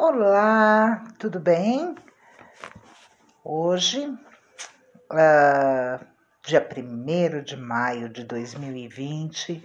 Olá, 0.00 1.02
tudo 1.18 1.40
bem? 1.40 1.96
Hoje, 3.42 4.06
uh, 5.10 6.06
dia 6.40 6.64
1 6.64 7.42
de 7.42 7.56
maio 7.56 8.08
de 8.08 8.22
2020, 8.22 9.60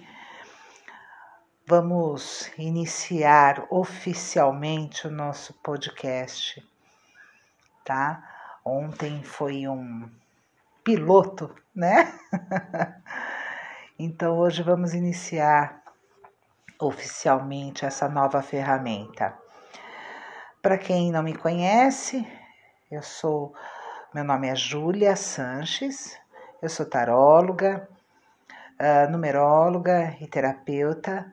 vamos 1.68 2.52
iniciar 2.58 3.68
oficialmente 3.70 5.06
o 5.06 5.12
nosso 5.12 5.54
podcast, 5.62 6.68
tá? 7.86 8.28
Ontem 8.66 9.22
foi 9.22 9.68
um 9.68 10.10
piloto, 10.84 11.54
né? 11.76 12.12
então 14.00 14.40
hoje 14.40 14.64
vamos 14.64 14.96
iniciar 14.96 15.84
oficialmente 16.80 17.86
essa 17.86 18.10
nova 18.10 18.42
ferramenta. 18.42 19.43
Para 20.64 20.78
quem 20.78 21.12
não 21.12 21.22
me 21.22 21.36
conhece, 21.36 22.26
eu 22.90 23.04
sou, 23.04 23.54
meu 24.14 24.24
nome 24.24 24.48
é 24.48 24.56
Júlia 24.56 25.14
Sanches, 25.14 26.18
eu 26.62 26.70
sou 26.70 26.86
taróloga, 26.86 27.86
uh, 28.80 29.12
numeróloga 29.12 30.16
e 30.22 30.26
terapeuta, 30.26 31.30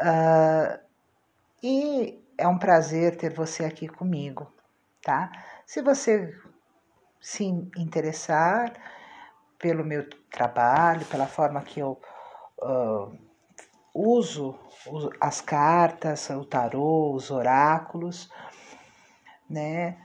uh, 0.00 0.80
e 1.62 2.18
é 2.38 2.48
um 2.48 2.56
prazer 2.56 3.18
ter 3.18 3.30
você 3.30 3.62
aqui 3.62 3.88
comigo, 3.88 4.50
tá? 5.02 5.30
Se 5.66 5.82
você 5.82 6.34
se 7.20 7.44
interessar 7.44 8.72
pelo 9.58 9.84
meu 9.84 10.08
trabalho, 10.30 11.04
pela 11.04 11.26
forma 11.26 11.60
que 11.60 11.80
eu 11.80 12.00
uh, 12.62 13.25
uso 13.96 14.58
as 15.20 15.40
cartas, 15.40 16.28
o 16.30 16.44
tarô, 16.44 17.12
os 17.12 17.30
oráculos, 17.30 18.30
né? 19.48 19.96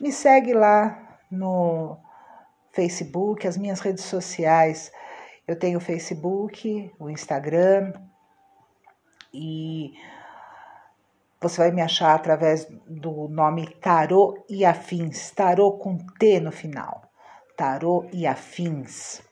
Me 0.00 0.10
segue 0.10 0.52
lá 0.52 1.18
no 1.30 1.96
Facebook, 2.72 3.46
as 3.46 3.56
minhas 3.56 3.80
redes 3.80 4.04
sociais. 4.04 4.90
Eu 5.46 5.58
tenho 5.58 5.78
o 5.78 5.80
Facebook, 5.80 6.92
o 6.98 7.10
Instagram 7.10 7.92
e 9.32 9.92
você 11.40 11.62
vai 11.62 11.70
me 11.72 11.82
achar 11.82 12.14
através 12.14 12.66
do 12.86 13.28
nome 13.28 13.66
Tarô 13.80 14.44
e 14.48 14.64
Afins, 14.64 15.30
Tarô 15.32 15.72
com 15.72 15.98
T 16.18 16.40
no 16.40 16.52
final. 16.52 17.02
Tarô 17.56 18.08
e 18.12 18.26
Afins. 18.26 19.22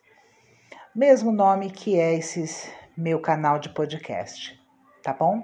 Mesmo 0.95 1.31
nome 1.31 1.71
que 1.71 1.99
é 1.99 2.15
esses 2.15 2.69
meu 3.01 3.19
canal 3.19 3.59
de 3.59 3.71
podcast, 3.71 4.61
tá 5.03 5.13
bom? 5.13 5.39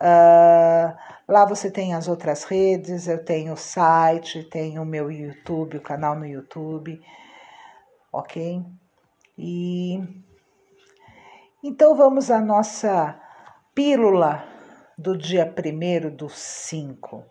Uh, 0.00 0.96
lá 1.28 1.44
você 1.46 1.70
tem 1.70 1.94
as 1.94 2.08
outras 2.08 2.44
redes, 2.44 3.06
eu 3.06 3.22
tenho 3.22 3.52
o 3.52 3.56
site, 3.56 4.44
tenho 4.44 4.82
o 4.82 4.86
meu 4.86 5.10
YouTube, 5.10 5.76
o 5.76 5.82
canal 5.82 6.16
no 6.16 6.26
YouTube, 6.26 7.00
ok? 8.10 8.64
E 9.36 10.02
então 11.62 11.94
vamos 11.94 12.30
à 12.30 12.40
nossa 12.40 13.20
pílula 13.74 14.44
do 14.96 15.16
dia 15.16 15.44
1 15.44 16.16
do 16.16 16.28
5 16.28 17.24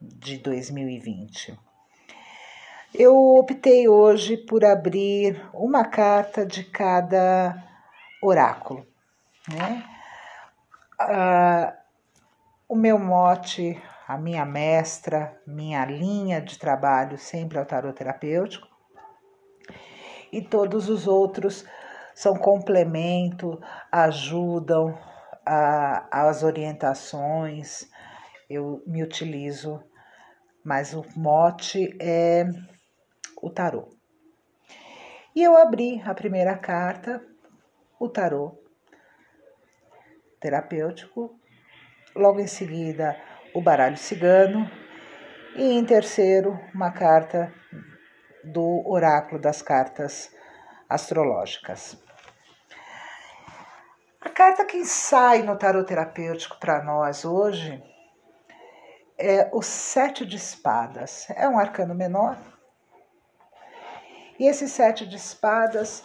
de 0.00 0.38
2020. 0.38 1.58
Eu 2.94 3.14
optei 3.36 3.86
hoje 3.86 4.36
por 4.36 4.64
abrir 4.64 5.46
uma 5.52 5.84
carta 5.84 6.46
de 6.46 6.64
cada 6.64 7.67
oráculo. 8.22 8.86
Né? 9.48 9.84
Ah, 10.98 11.74
o 12.68 12.76
meu 12.76 12.98
mote, 12.98 13.80
a 14.06 14.18
minha 14.18 14.44
mestra, 14.44 15.40
minha 15.46 15.84
linha 15.84 16.40
de 16.40 16.58
trabalho 16.58 17.16
sempre 17.18 17.58
é 17.58 17.62
o 17.62 17.66
tarot 17.66 17.96
terapêutico. 17.96 18.68
E 20.30 20.42
todos 20.42 20.88
os 20.88 21.06
outros 21.06 21.64
são 22.14 22.34
complemento, 22.34 23.60
ajudam 23.90 24.98
as 26.10 26.42
orientações, 26.42 27.88
eu 28.50 28.82
me 28.86 29.02
utilizo, 29.02 29.82
mas 30.62 30.92
o 30.92 31.02
mote 31.16 31.96
é 32.00 32.44
o 33.40 33.48
tarô. 33.48 33.88
E 35.34 35.42
eu 35.42 35.56
abri 35.56 36.02
a 36.04 36.12
primeira 36.12 36.58
carta 36.58 37.24
o 37.98 38.08
tarô 38.08 38.56
terapêutico, 40.40 41.38
logo 42.14 42.40
em 42.40 42.46
seguida 42.46 43.20
o 43.54 43.60
baralho 43.60 43.96
cigano 43.96 44.70
e 45.56 45.72
em 45.72 45.84
terceiro 45.84 46.58
uma 46.74 46.92
carta 46.92 47.52
do 48.44 48.88
oráculo 48.88 49.40
das 49.40 49.62
cartas 49.62 50.32
astrológicas. 50.88 51.96
A 54.20 54.28
carta 54.28 54.64
que 54.64 54.84
sai 54.84 55.42
no 55.42 55.56
tarot 55.56 55.86
terapêutico 55.86 56.58
para 56.58 56.82
nós 56.82 57.24
hoje 57.24 57.82
é 59.18 59.50
o 59.52 59.60
Sete 59.60 60.24
de 60.24 60.36
Espadas. 60.36 61.28
É 61.30 61.48
um 61.48 61.58
arcano 61.58 61.94
menor. 61.94 62.38
E 64.38 64.46
esse 64.46 64.68
Sete 64.68 65.06
de 65.06 65.16
Espadas 65.16 66.04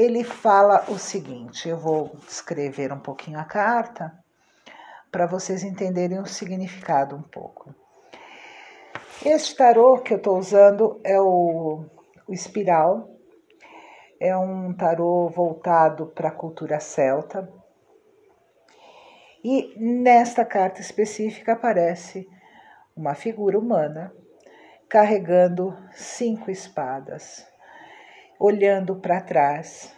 ele 0.00 0.24
fala 0.24 0.86
o 0.88 0.98
seguinte: 0.98 1.68
eu 1.68 1.76
vou 1.76 2.16
escrever 2.26 2.90
um 2.90 2.98
pouquinho 2.98 3.38
a 3.38 3.44
carta 3.44 4.12
para 5.12 5.26
vocês 5.26 5.62
entenderem 5.62 6.18
o 6.18 6.26
significado 6.26 7.14
um 7.14 7.22
pouco. 7.22 7.74
Este 9.24 9.54
tarô 9.54 9.98
que 9.98 10.14
eu 10.14 10.16
estou 10.16 10.38
usando 10.38 10.98
é 11.04 11.20
o, 11.20 11.84
o 12.26 12.32
Espiral, 12.32 13.10
é 14.18 14.34
um 14.34 14.72
tarô 14.72 15.28
voltado 15.28 16.06
para 16.06 16.28
a 16.28 16.34
cultura 16.34 16.80
celta. 16.80 17.46
E 19.44 19.74
nesta 19.76 20.44
carta 20.46 20.80
específica 20.80 21.52
aparece 21.52 22.26
uma 22.96 23.14
figura 23.14 23.58
humana 23.58 24.14
carregando 24.88 25.76
cinco 25.92 26.50
espadas 26.50 27.49
olhando 28.40 28.96
para 28.96 29.20
trás. 29.20 29.94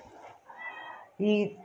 E 1.19 1.57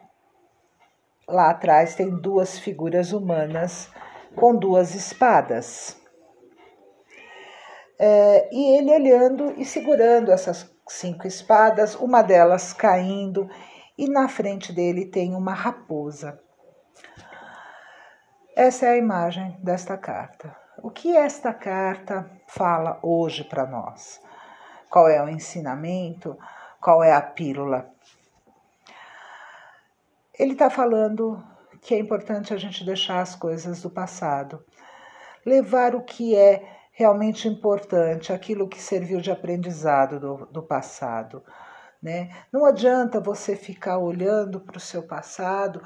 lá 1.28 1.50
atrás 1.50 1.96
tem 1.96 2.10
duas 2.10 2.60
figuras 2.60 3.12
humanas 3.12 3.90
com 4.36 4.56
duas 4.56 4.94
espadas. 4.94 6.00
É, 8.00 8.48
e 8.54 8.78
ele 8.78 8.94
olhando 8.94 9.54
e 9.58 9.66
segurando 9.66 10.32
essas 10.32 10.72
cinco 10.88 11.26
espadas, 11.26 11.96
uma 11.96 12.22
delas 12.22 12.72
caindo, 12.72 13.50
e 13.98 14.08
na 14.08 14.30
frente 14.30 14.72
dele 14.72 15.08
tem 15.08 15.34
uma 15.34 15.54
raposa. 15.54 16.40
Essa 18.56 18.86
é 18.86 18.90
a 18.90 18.98
imagem 18.98 19.58
desta 19.64 19.98
carta. 19.98 20.56
O 20.84 20.92
que 20.92 21.18
esta 21.18 21.52
carta 21.52 22.30
fala 22.48 23.00
hoje 23.02 23.44
para 23.44 23.66
nós? 23.66 24.22
Qual 24.90 25.10
é 25.10 25.22
o 25.24 25.28
ensinamento? 25.28 26.38
Qual 26.88 27.04
é 27.04 27.12
a 27.12 27.22
pílula. 27.22 27.92
Ele 30.40 30.54
está 30.54 30.70
falando 30.70 31.44
que 31.82 31.94
é 31.94 32.00
importante 32.00 32.54
a 32.54 32.58
gente 32.58 32.86
deixar 32.86 33.20
as 33.20 33.36
coisas 33.36 33.82
do 33.82 33.90
passado, 33.90 34.64
levar 35.46 35.96
o 35.96 36.02
que 36.02 36.34
é 36.34 36.66
realmente 36.94 37.46
importante, 37.46 38.32
aquilo 38.32 38.70
que 38.70 38.82
serviu 38.82 39.20
de 39.20 39.30
aprendizado 39.30 40.18
do, 40.18 40.46
do 40.46 40.64
passado. 40.64 41.44
Né? 42.02 42.34
Não 42.54 42.64
adianta 42.64 43.20
você 43.20 43.54
ficar 43.54 43.98
olhando 43.98 44.62
para 44.62 44.78
o 44.78 44.80
seu 44.80 45.04
passado, 45.04 45.84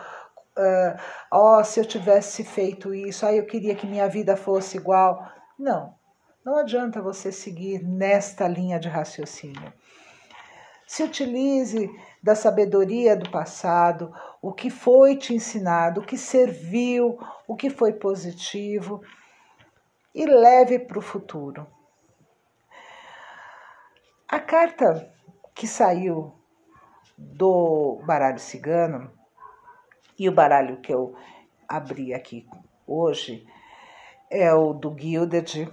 uh, 0.56 1.02
oh, 1.32 1.64
se 1.64 1.80
eu 1.80 1.86
tivesse 1.86 2.44
feito 2.44 2.94
isso, 2.94 3.26
ah, 3.26 3.34
eu 3.34 3.48
queria 3.48 3.74
que 3.74 3.88
minha 3.88 4.08
vida 4.08 4.38
fosse 4.38 4.78
igual. 4.78 5.28
Não, 5.58 5.96
não 6.46 6.58
adianta 6.58 7.02
você 7.02 7.32
seguir 7.32 7.84
nesta 7.84 8.48
linha 8.48 8.80
de 8.80 8.88
raciocínio. 8.88 9.74
Se 10.92 11.04
utilize 11.04 11.90
da 12.22 12.36
sabedoria 12.36 13.16
do 13.16 13.32
passado, 13.32 14.14
o 14.42 14.52
que 14.52 14.70
foi 14.70 15.16
te 15.16 15.34
ensinado, 15.34 16.02
o 16.02 16.06
que 16.06 16.18
serviu, 16.18 17.18
o 17.48 17.56
que 17.56 17.70
foi 17.70 17.94
positivo 17.94 19.02
e 20.14 20.26
leve 20.26 20.80
para 20.80 21.00
o 21.00 21.02
futuro. 21.02 21.66
A 24.28 24.38
carta 24.38 25.10
que 25.56 25.66
saiu 25.66 26.36
do 27.18 28.02
baralho 28.06 28.40
cigano 28.40 29.10
e 30.20 30.28
o 30.28 30.34
baralho 30.34 30.82
que 30.82 30.94
eu 30.94 31.16
abri 31.70 32.14
aqui 32.14 32.46
hoje 32.86 33.48
é 34.30 34.54
o 34.54 34.74
do 34.74 34.94
Gilded. 35.00 35.70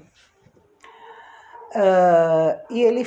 Uh, 1.75 2.55
e 2.71 2.83
ele 2.83 3.05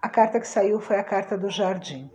a 0.00 0.08
carta 0.08 0.40
que 0.40 0.48
saiu 0.48 0.80
foi 0.80 0.98
a 0.98 1.04
carta 1.04 1.36
do 1.36 1.50
jardim. 1.50 2.10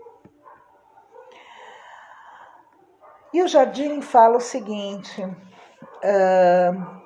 E 3.33 3.41
o 3.41 3.47
jardim 3.47 4.01
fala 4.01 4.37
o 4.37 4.41
seguinte: 4.41 5.23
uh, 5.23 7.01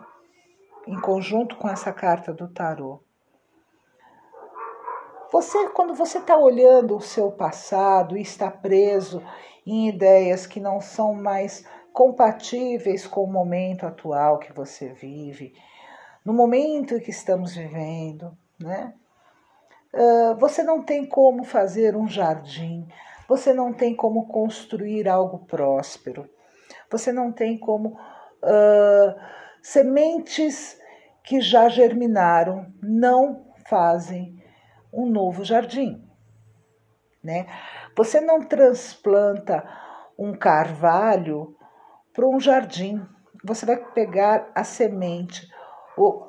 em 0.88 1.00
conjunto 1.00 1.56
com 1.57 1.68
essa 1.69 1.92
carta 1.92 2.33
do 2.33 2.48
tarô. 2.48 3.00
Você, 5.31 5.69
quando 5.69 5.94
você 5.94 6.19
está 6.19 6.38
olhando 6.38 6.95
o 6.95 7.01
seu 7.01 7.31
passado 7.31 8.18
e 8.18 8.22
está 8.22 8.50
preso 8.50 9.22
em 9.66 9.89
ideias 9.89 10.45
que 10.45 10.60
não 10.60 10.80
são 10.80 11.13
mais 11.13 11.66
compatíveis 11.92 13.07
com 13.07 13.24
o 13.24 13.31
momento 13.31 13.86
atual 13.86 14.38
que 14.38 14.54
você 14.54 14.94
vive, 14.94 15.54
no 16.24 16.33
momento 16.33 17.00
que 17.00 17.10
estamos 17.10 17.56
vivendo, 17.56 18.38
né? 18.60 18.94
Uh, 19.96 20.36
você 20.38 20.62
não 20.62 20.84
tem 20.84 21.06
como 21.06 21.46
fazer 21.46 21.96
um 21.96 22.06
jardim, 22.06 22.86
você 23.30 23.54
não 23.54 23.72
tem 23.72 23.96
como 23.96 24.28
construir 24.28 25.08
algo 25.08 25.46
próspero, 25.46 26.30
você 26.92 27.14
não 27.14 27.32
tem 27.32 27.58
como 27.58 27.98
uh, 28.44 29.16
sementes 29.62 30.78
que 31.24 31.40
já 31.40 31.70
germinaram 31.70 32.68
não 32.84 33.46
fazem 33.68 34.38
um 34.92 35.06
novo 35.06 35.46
jardim, 35.46 36.06
né? 37.24 37.48
Você 37.96 38.20
não 38.20 38.42
transplanta 38.42 39.64
um 40.20 40.34
carvalho 40.34 41.56
para 42.14 42.28
um 42.28 42.40
jardim. 42.40 43.06
Você 43.44 43.66
vai 43.66 43.78
pegar 43.78 44.50
a 44.54 44.64
semente, 44.64 45.48
o, 45.98 46.28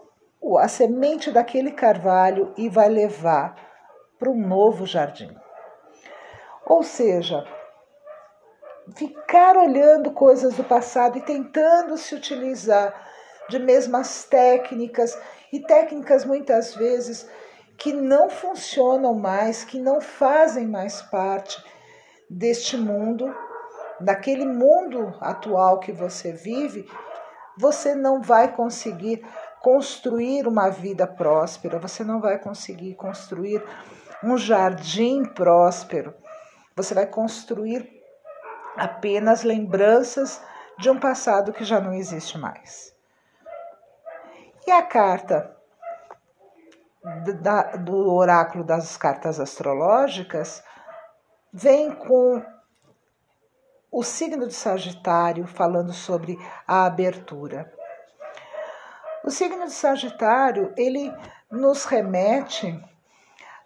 a 0.57 0.69
semente 0.69 1.33
daquele 1.33 1.73
carvalho 1.73 2.53
e 2.57 2.69
vai 2.69 2.89
levar 2.89 3.57
para 4.19 4.31
um 4.31 4.47
novo 4.47 4.87
jardim. 4.87 5.35
Ou 6.65 6.83
seja, 6.83 7.45
ficar 8.95 9.57
olhando 9.57 10.13
coisas 10.13 10.55
do 10.55 10.65
passado 10.65 11.19
e 11.19 11.23
tentando 11.23 11.97
se 11.97 12.15
utilizar 12.15 12.95
de 13.49 13.59
mesmas 13.59 14.25
técnicas 14.25 15.19
e 15.53 15.61
técnicas 15.61 16.25
muitas 16.25 16.75
vezes 16.75 17.29
que 17.77 17.93
não 17.93 18.31
funcionam 18.31 19.15
mais, 19.15 19.65
que 19.65 19.79
não 19.79 20.01
fazem 20.01 20.67
mais 20.67 21.03
parte 21.03 21.63
deste 22.29 22.77
mundo, 22.77 23.35
daquele 24.01 24.45
mundo 24.45 25.15
atual 25.21 25.79
que 25.79 25.93
você 25.93 26.33
vive, 26.33 26.89
você 27.59 27.95
não 27.95 28.21
vai 28.21 28.55
conseguir 28.55 29.25
construir 29.61 30.47
uma 30.47 30.69
vida 30.69 31.07
próspera, 31.07 31.79
você 31.79 32.05
não 32.05 32.21
vai 32.21 32.39
conseguir 32.39 32.95
construir 32.95 33.63
um 34.23 34.37
jardim 34.37 35.25
próspero. 35.25 36.15
Você 36.75 36.95
vai 36.95 37.07
construir 37.07 37.91
apenas 38.77 39.43
lembranças 39.43 40.43
de 40.79 40.91
um 40.91 40.99
passado 40.99 41.53
que 41.53 41.65
já 41.65 41.81
não 41.81 41.93
existe 41.93 42.39
mais. 42.39 42.95
E 44.67 44.71
a 44.71 44.83
carta 44.83 45.57
do 47.85 48.13
oráculo 48.13 48.65
das 48.65 48.97
cartas 48.97 49.39
astrológicas 49.39 50.63
vem 51.53 51.95
com 51.95 52.45
o 53.91 54.03
signo 54.03 54.47
de 54.47 54.55
Sagitário 54.55 55.47
falando 55.47 55.93
sobre 55.93 56.37
a 56.67 56.85
abertura. 56.85 57.73
O 59.27 59.31
signo 59.33 59.65
de 59.65 59.73
Sagitário, 59.73 60.73
ele 60.77 61.13
nos 61.51 61.85
remete 61.85 62.81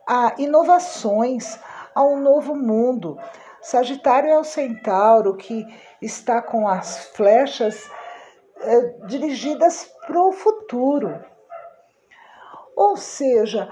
a 0.09 0.35
inovações, 0.39 1.61
a 1.95 2.03
um 2.03 2.19
novo 2.19 2.55
mundo. 2.55 3.19
Sagitário 3.61 4.31
é 4.31 4.39
o 4.39 4.43
centauro 4.43 5.37
que 5.37 5.67
está 6.01 6.41
com 6.41 6.67
as 6.67 7.09
flechas 7.09 7.91
eh, 8.57 8.81
dirigidas 9.05 9.85
para 10.07 10.19
o 10.19 10.33
futuro. 10.33 11.23
Ou 12.75 12.97
seja, 12.97 13.69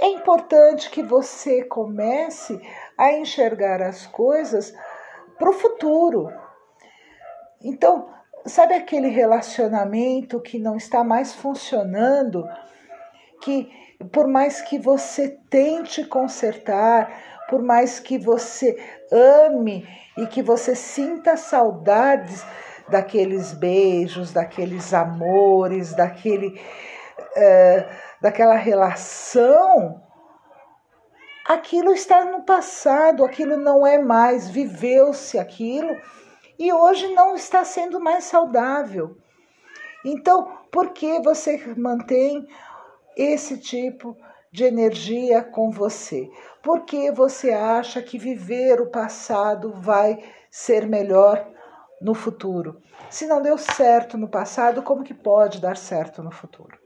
é 0.00 0.08
importante 0.08 0.90
que 0.90 1.04
você 1.04 1.62
comece 1.62 2.60
a 2.98 3.12
enxergar 3.12 3.80
as 3.80 4.08
coisas 4.08 4.74
para 5.38 5.50
o 5.50 5.52
futuro. 5.52 6.32
Então, 7.62 8.12
sabe 8.46 8.74
aquele 8.74 9.08
relacionamento 9.08 10.40
que 10.40 10.58
não 10.58 10.76
está 10.76 11.02
mais 11.02 11.34
funcionando, 11.34 12.48
que 13.42 13.70
por 14.12 14.26
mais 14.28 14.60
que 14.60 14.78
você 14.78 15.38
tente 15.50 16.04
consertar, 16.04 17.44
por 17.48 17.62
mais 17.62 17.98
que 17.98 18.18
você 18.18 18.76
ame 19.10 19.86
e 20.16 20.26
que 20.26 20.42
você 20.42 20.74
sinta 20.74 21.36
saudades 21.36 22.44
daqueles 22.88 23.52
beijos, 23.52 24.32
daqueles 24.32 24.94
amores, 24.94 25.94
daquele, 25.94 26.60
é, 27.34 27.88
daquela 28.20 28.54
relação, 28.54 30.02
aquilo 31.48 31.92
está 31.92 32.24
no 32.24 32.42
passado, 32.42 33.24
aquilo 33.24 33.56
não 33.56 33.86
é 33.86 33.98
mais, 33.98 34.48
viveu-se 34.48 35.38
aquilo 35.38 35.96
e 36.58 36.72
hoje 36.72 37.12
não 37.14 37.34
está 37.34 37.64
sendo 37.64 38.00
mais 38.00 38.24
saudável. 38.24 39.16
Então, 40.04 40.58
por 40.70 40.90
que 40.90 41.20
você 41.20 41.74
mantém 41.76 42.46
esse 43.16 43.58
tipo 43.58 44.16
de 44.52 44.64
energia 44.64 45.42
com 45.42 45.70
você? 45.70 46.30
Por 46.62 46.84
que 46.84 47.10
você 47.10 47.52
acha 47.52 48.00
que 48.02 48.18
viver 48.18 48.80
o 48.80 48.90
passado 48.90 49.72
vai 49.72 50.22
ser 50.50 50.86
melhor 50.86 51.46
no 52.00 52.14
futuro? 52.14 52.80
Se 53.10 53.26
não 53.26 53.42
deu 53.42 53.58
certo 53.58 54.16
no 54.16 54.28
passado, 54.28 54.82
como 54.82 55.04
que 55.04 55.14
pode 55.14 55.60
dar 55.60 55.76
certo 55.76 56.22
no 56.22 56.30
futuro? 56.30 56.78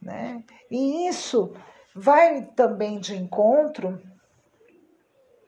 Né? 0.00 0.42
E 0.70 1.06
isso 1.08 1.52
vai 1.94 2.42
também 2.56 2.98
de 2.98 3.16
encontro 3.16 4.00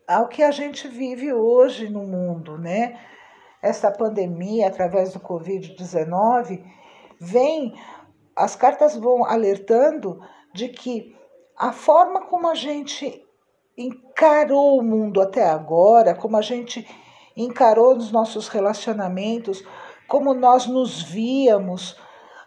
ao 0.07 0.29
que 0.29 0.43
a 0.43 0.51
gente 0.51 0.89
vive 0.89 1.33
hoje 1.33 1.89
no 1.89 2.03
mundo, 2.03 2.59
né? 2.59 2.99
Essa 3.63 3.91
pandemia, 3.91 4.67
através 4.67 5.13
do 5.13 5.21
Covid-19, 5.21 6.65
vem, 7.21 7.75
as 8.35 8.57
cartas 8.57 8.97
vão 8.97 9.25
alertando 9.25 10.21
de 10.53 10.69
que 10.69 11.17
a 11.57 11.73
forma 11.73 12.27
como 12.27 12.49
a 12.49 12.55
gente 12.55 13.25
encarou 13.77 14.79
o 14.79 14.83
mundo 14.83 15.21
até 15.21 15.49
agora, 15.49 16.15
como 16.15 16.37
a 16.37 16.43
gente 16.43 16.87
encarou 17.37 17.97
os 17.97 18.11
nossos 18.11 18.49
relacionamentos, 18.49 19.65
como 20.09 20.35
nós 20.35 20.67
nos 20.67 21.03
víamos, 21.03 21.97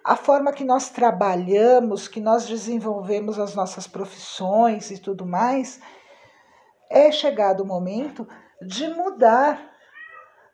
a 0.04 0.16
forma 0.16 0.52
que 0.54 0.64
nós 0.64 0.90
trabalhamos, 0.90 2.08
que 2.08 2.22
nós 2.22 2.46
desenvolvemos 2.46 3.40
as 3.40 3.56
nossas 3.56 3.88
profissões 3.88 4.92
e 4.92 5.00
tudo 5.00 5.26
mais, 5.26 5.82
é 6.90 7.12
chegado 7.12 7.62
o 7.62 7.66
momento 7.66 8.28
de 8.62 8.88
mudar, 8.90 9.72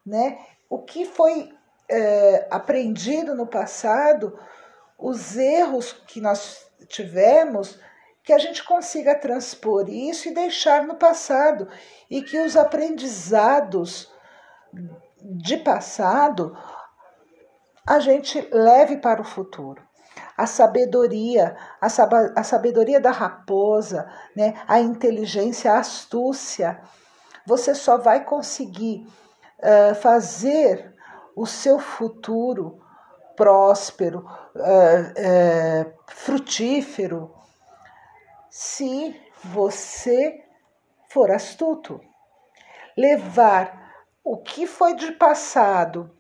né? 0.06 0.40
O 0.70 0.80
que 0.80 1.06
foi 1.06 1.54
é, 1.90 2.48
aprendido 2.50 3.36
no 3.36 3.46
passado, 3.46 4.40
os 4.98 5.36
erros 5.38 5.94
que 6.08 6.22
nós 6.22 6.66
tivemos, 6.88 7.80
que 8.24 8.34
a 8.34 8.38
gente 8.38 8.64
consiga 8.64 9.16
transpor 9.16 9.90
isso 9.90 10.28
e 10.28 10.34
deixar 10.34 10.84
no 10.84 10.96
passado 10.96 11.68
e 12.10 12.22
que 12.22 12.40
os 12.40 12.56
aprendizados 12.56 14.12
de 15.22 15.58
passado 15.58 16.56
a 17.86 18.00
gente 18.00 18.48
leve 18.52 18.98
para 18.98 19.22
o 19.22 19.26
futuro. 19.26 19.82
A 20.38 20.46
sabedoria, 20.46 21.56
a, 21.80 21.90
sab 21.90 22.14
a 22.36 22.44
sabedoria 22.44 23.00
da 23.00 23.12
raposa, 23.12 24.10
né? 24.36 24.54
a 24.68 24.80
inteligência, 24.80 25.72
a 25.72 25.80
astúcia. 25.80 26.82
Você 27.46 27.76
só 27.76 27.98
vai 27.98 28.24
conseguir 28.24 29.08
uh, 29.60 29.96
fazer 29.96 30.94
o 31.36 31.46
seu 31.46 31.80
futuro 31.80 32.80
próspero, 33.36 34.26
uh, 34.56 35.88
uh, 35.88 35.94
frutífero, 36.08 37.34
se 38.50 39.20
você 39.44 40.44
for 41.10 41.32
astuto. 41.32 42.00
Levar 42.96 43.94
o 44.24 44.38
que 44.38 44.68
foi 44.68 44.94
de 44.94 45.14
passado 45.14 46.12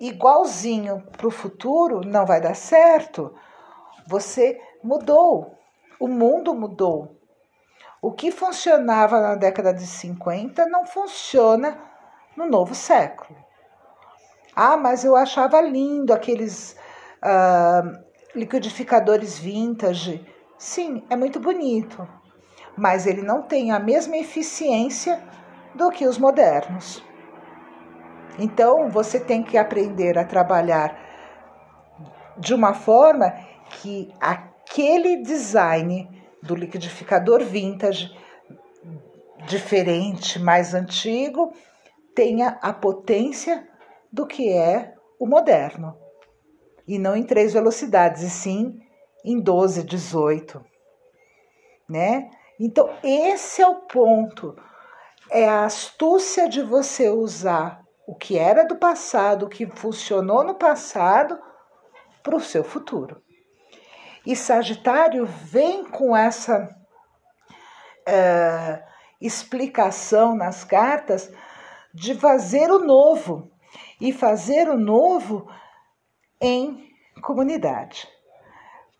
igualzinho 0.00 1.02
para 1.16 1.26
o 1.26 1.30
futuro, 1.30 2.00
não 2.04 2.26
vai 2.26 2.40
dar 2.40 2.54
certo. 2.54 3.34
Você 4.06 4.60
mudou, 4.82 5.56
o 5.98 6.08
mundo 6.08 6.54
mudou. 6.54 7.16
O 8.02 8.12
que 8.12 8.30
funcionava 8.30 9.20
na 9.20 9.34
década 9.34 9.72
de 9.72 9.86
50 9.86 10.66
não 10.66 10.84
funciona 10.84 11.78
no 12.36 12.46
novo 12.46 12.74
século. 12.74 13.38
Ah, 14.54 14.76
mas 14.76 15.04
eu 15.04 15.16
achava 15.16 15.60
lindo 15.60 16.12
aqueles 16.12 16.76
uh, 17.22 18.04
liquidificadores 18.34 19.38
vintage. 19.38 20.24
Sim, 20.58 21.02
é 21.08 21.16
muito 21.16 21.40
bonito, 21.40 22.06
mas 22.76 23.06
ele 23.06 23.22
não 23.22 23.42
tem 23.42 23.72
a 23.72 23.78
mesma 23.78 24.16
eficiência 24.16 25.22
do 25.74 25.90
que 25.90 26.06
os 26.06 26.18
modernos. 26.18 27.02
Então, 28.38 28.88
você 28.88 29.20
tem 29.20 29.42
que 29.42 29.56
aprender 29.56 30.18
a 30.18 30.24
trabalhar 30.24 30.98
de 32.36 32.52
uma 32.52 32.74
forma 32.74 33.32
que 33.70 34.12
aquele 34.20 35.22
design 35.22 36.08
do 36.42 36.54
liquidificador 36.54 37.44
vintage, 37.44 38.12
diferente, 39.46 40.38
mais 40.38 40.74
antigo, 40.74 41.52
tenha 42.14 42.58
a 42.60 42.72
potência 42.72 43.66
do 44.12 44.26
que 44.26 44.52
é 44.52 44.94
o 45.18 45.26
moderno. 45.26 45.96
E 46.86 46.98
não 46.98 47.16
em 47.16 47.22
três 47.22 47.52
velocidades, 47.52 48.22
e 48.22 48.30
sim 48.30 48.80
em 49.24 49.40
12, 49.40 49.84
18. 49.84 50.62
Né? 51.88 52.30
Então, 52.60 52.90
esse 53.02 53.62
é 53.62 53.68
o 53.68 53.82
ponto. 53.86 54.54
É 55.30 55.48
a 55.48 55.64
astúcia 55.64 56.48
de 56.48 56.62
você 56.62 57.08
usar 57.08 57.83
o 58.06 58.14
que 58.14 58.38
era 58.38 58.64
do 58.64 58.76
passado, 58.76 59.46
o 59.46 59.48
que 59.48 59.66
funcionou 59.66 60.44
no 60.44 60.54
passado, 60.54 61.38
para 62.22 62.36
o 62.36 62.40
seu 62.40 62.64
futuro. 62.64 63.22
E 64.26 64.34
Sagitário 64.34 65.26
vem 65.26 65.84
com 65.84 66.16
essa 66.16 66.64
uh, 68.08 68.84
explicação 69.20 70.34
nas 70.34 70.64
cartas 70.64 71.30
de 71.92 72.14
fazer 72.14 72.70
o 72.70 72.78
novo 72.78 73.50
e 74.00 74.12
fazer 74.12 74.68
o 74.68 74.78
novo 74.78 75.46
em 76.40 76.90
comunidade. 77.22 78.08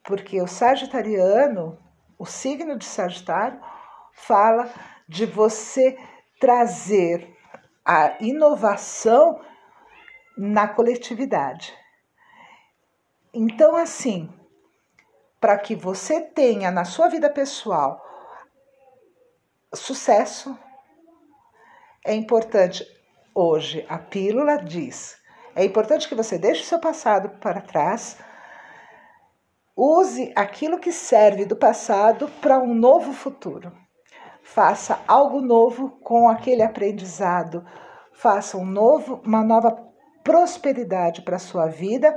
Porque 0.04 0.40
o 0.40 0.46
sagitariano, 0.46 1.78
o 2.18 2.26
signo 2.26 2.76
de 2.78 2.84
Sagitário, 2.84 3.58
fala 4.12 4.70
de 5.08 5.24
você 5.24 5.98
trazer 6.38 7.33
a 7.84 8.16
inovação 8.20 9.40
na 10.36 10.66
coletividade. 10.66 11.76
Então, 13.32 13.76
assim, 13.76 14.32
para 15.40 15.58
que 15.58 15.74
você 15.74 16.20
tenha 16.20 16.70
na 16.70 16.84
sua 16.84 17.08
vida 17.08 17.28
pessoal 17.28 18.02
sucesso, 19.74 20.56
é 22.04 22.14
importante 22.14 22.86
hoje 23.34 23.84
a 23.88 23.98
pílula 23.98 24.56
diz: 24.56 25.18
é 25.54 25.64
importante 25.64 26.08
que 26.08 26.14
você 26.14 26.38
deixe 26.38 26.62
o 26.62 26.66
seu 26.66 26.78
passado 26.78 27.28
para 27.40 27.60
trás, 27.60 28.16
use 29.76 30.32
aquilo 30.34 30.78
que 30.78 30.92
serve 30.92 31.44
do 31.44 31.56
passado 31.56 32.28
para 32.40 32.58
um 32.58 32.74
novo 32.74 33.12
futuro. 33.12 33.83
Faça 34.44 35.00
algo 35.08 35.40
novo 35.40 35.88
com 36.02 36.28
aquele 36.28 36.62
aprendizado, 36.62 37.64
faça 38.12 38.58
um 38.58 38.64
novo, 38.64 39.22
uma 39.24 39.42
nova 39.42 39.74
prosperidade 40.22 41.22
para 41.22 41.36
a 41.36 41.40
sua 41.40 41.66
vida 41.66 42.14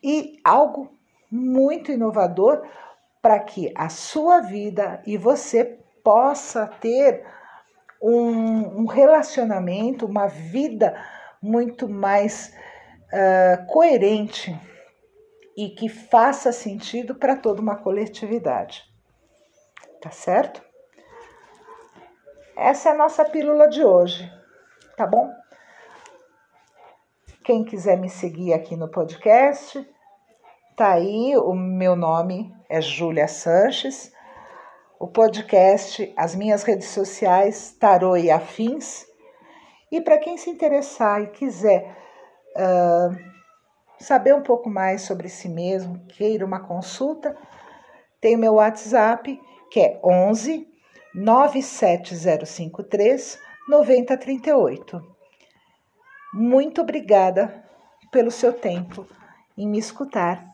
e 0.00 0.38
algo 0.44 0.96
muito 1.28 1.90
inovador 1.90 2.64
para 3.20 3.40
que 3.40 3.72
a 3.74 3.88
sua 3.88 4.40
vida 4.40 5.02
e 5.04 5.16
você 5.18 5.80
possa 6.04 6.68
ter 6.80 7.26
um, 8.00 8.82
um 8.82 8.86
relacionamento, 8.86 10.06
uma 10.06 10.28
vida 10.28 10.94
muito 11.42 11.88
mais 11.88 12.54
uh, 13.12 13.66
coerente 13.66 14.56
e 15.56 15.70
que 15.70 15.88
faça 15.88 16.52
sentido 16.52 17.16
para 17.16 17.34
toda 17.34 17.60
uma 17.60 17.74
coletividade. 17.76 18.84
Tá 20.00 20.12
certo? 20.12 20.62
Essa 22.56 22.90
é 22.90 22.92
a 22.92 22.96
nossa 22.96 23.24
pílula 23.24 23.68
de 23.68 23.84
hoje, 23.84 24.30
tá 24.96 25.06
bom? 25.06 25.30
Quem 27.44 27.64
quiser 27.64 27.98
me 27.98 28.08
seguir 28.08 28.52
aqui 28.52 28.76
no 28.76 28.88
podcast, 28.88 29.86
Tá 30.76 30.94
aí, 30.94 31.36
o 31.36 31.54
meu 31.54 31.94
nome 31.94 32.52
é 32.68 32.80
Júlia 32.80 33.28
Sanches. 33.28 34.12
O 34.98 35.06
podcast, 35.06 36.12
as 36.16 36.34
minhas 36.34 36.64
redes 36.64 36.88
sociais, 36.88 37.70
Tarô 37.78 38.16
e 38.16 38.28
Afins. 38.28 39.06
E 39.92 40.00
para 40.00 40.18
quem 40.18 40.36
se 40.36 40.50
interessar 40.50 41.22
e 41.22 41.28
quiser 41.28 41.96
uh, 42.56 43.16
saber 44.00 44.34
um 44.34 44.42
pouco 44.42 44.68
mais 44.68 45.02
sobre 45.02 45.28
si 45.28 45.48
mesmo, 45.48 46.04
queira 46.08 46.44
uma 46.44 46.58
consulta, 46.58 47.36
tem 48.20 48.34
o 48.34 48.38
meu 48.40 48.54
WhatsApp, 48.54 49.40
que 49.70 49.78
é 49.78 50.00
11 50.02 50.73
97053 51.14 53.38
9038. 53.68 55.14
Muito 56.32 56.80
obrigada 56.80 57.62
pelo 58.10 58.30
seu 58.30 58.50
tempo 58.52 59.06
em 59.56 59.68
me 59.68 59.78
escutar. 59.78 60.44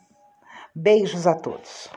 Beijos 0.75 1.27
a 1.27 1.35
todos. 1.35 1.89